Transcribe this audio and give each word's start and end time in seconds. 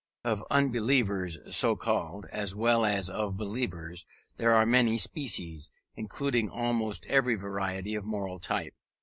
Of 0.23 0.43
unbelievers 0.49 1.37
(so 1.55 1.75
called) 1.75 2.25
as 2.31 2.55
well 2.55 2.85
as 2.85 3.07
of 3.07 3.37
believers, 3.37 4.07
there 4.37 4.51
are 4.55 4.65
many 4.65 4.97
species, 4.97 5.69
including 5.95 6.49
almost 6.49 7.05
every 7.05 7.35
variety 7.35 7.93
of 7.93 8.03
moral 8.07 8.39
type. 8.39 8.73